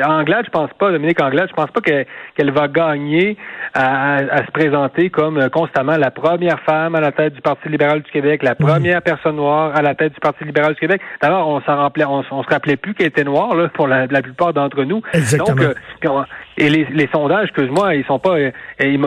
Anglade, 0.05 0.45
je 0.47 0.51
pense 0.51 0.71
pas, 0.79 0.91
Dominique 0.91 1.21
Anglade, 1.21 1.49
je 1.49 1.55
pense 1.55 1.71
pas 1.71 1.81
qu'elle 1.81 2.51
va 2.53 2.69
gagner 2.69 3.37
à, 3.75 4.17
à, 4.17 4.45
se 4.45 4.51
présenter 4.53 5.11
comme 5.11 5.39
euh, 5.39 5.49
constamment 5.49 5.97
la 5.97 6.11
première 6.11 6.61
femme 6.61 6.95
à 6.95 7.01
la 7.01 7.13
tête 7.13 7.35
du 7.35 7.41
Parti 7.41 7.69
libéral 7.69 8.03
du 8.03 8.11
Québec, 8.11 8.43
la 8.43 8.55
première 8.55 9.03
personne 9.03 9.37
noire 9.37 9.73
à 9.75 9.83
la 9.83 9.95
tête 9.95 10.15
du 10.15 10.21
Parti 10.21 10.45
libéral 10.45 10.75
du 10.75 10.81
Québec. 10.81 11.01
D'abord, 11.21 11.49
on 11.49 11.61
s'en 11.63 11.77
rappelait, 11.77 12.05
on, 12.05 12.23
se 12.23 12.49
rappelait 12.49 12.77
plus 12.77 12.95
qu'elle 12.95 13.09
était 13.09 13.25
noire 13.25 13.55
là, 13.55 13.69
pour 13.69 13.89
la, 13.89 14.07
la 14.07 14.23
plupart 14.23 14.53
d'entre 14.53 14.85
nous. 14.85 15.03
Exactement. 15.13 15.57
Donc, 15.57 15.77
euh, 16.05 16.23
et 16.57 16.69
les, 16.69 16.87
les 16.93 17.09
sondages, 17.13 17.49
excuse-moi, 17.49 17.97
ils 17.97 18.05
sont 18.05 18.19
pas, 18.19 18.39
ils, 18.39 18.53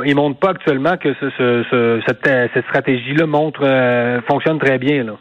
ils 0.06 0.16
montrent 0.16 0.40
pas 0.40 0.50
actuellement 0.50 0.98
que 0.98 1.14
ce, 1.14 1.30
ce, 1.38 2.02
cette, 2.06 2.30
cette 2.54 2.66
stratégie-là 2.66 3.26
montre 3.26 3.66
fonctionne 4.28 4.60
très 4.60 4.78
bien 4.78 5.04
là. 5.04 5.14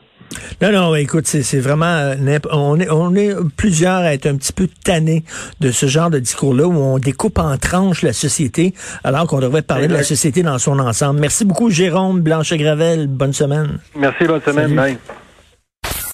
Non, 0.62 0.72
non, 0.72 0.94
écoute, 0.94 1.26
c'est 1.26 1.60
vraiment 1.60 1.86
euh, 1.86 2.38
on 2.50 2.78
est 2.80 2.90
on 2.90 3.14
est 3.14 3.34
plusieurs 3.56 3.98
à 3.98 4.14
être 4.14 4.26
un 4.26 4.36
petit 4.36 4.52
peu 4.52 4.68
tannés 4.84 5.24
de 5.60 5.70
ce 5.70 5.86
genre 5.86 6.10
de 6.10 6.18
discours-là 6.18 6.66
où 6.66 6.74
on 6.74 6.98
découpe 6.98 7.38
en 7.38 7.56
tranches 7.58 8.02
la 8.02 8.12
société 8.12 8.74
alors 9.04 9.26
qu'on 9.26 9.40
devrait 9.40 9.62
parler 9.62 9.88
de 9.88 9.94
la 9.94 10.02
société 10.02 10.42
dans 10.42 10.58
son 10.58 10.78
ensemble. 10.78 11.20
Merci 11.20 11.44
beaucoup, 11.44 11.70
Jérôme 11.70 12.20
Blanchet-Gravel. 12.20 13.06
Bonne 13.06 13.32
semaine. 13.32 13.78
Merci, 13.94 14.24
bonne 14.24 14.42
semaine. 14.42 14.74
Bye. 14.74 14.98